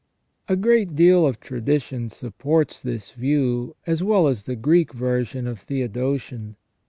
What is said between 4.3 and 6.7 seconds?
the Greek version of Theodotion.